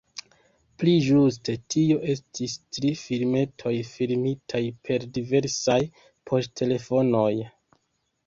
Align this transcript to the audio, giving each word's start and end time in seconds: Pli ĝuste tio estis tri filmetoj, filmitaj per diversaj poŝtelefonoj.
Pli 0.83 0.93
ĝuste 1.07 1.53
tio 1.73 1.97
estis 2.13 2.55
tri 2.77 2.93
filmetoj, 3.01 3.73
filmitaj 3.91 4.61
per 4.87 5.05
diversaj 5.19 5.79
poŝtelefonoj. 6.31 7.31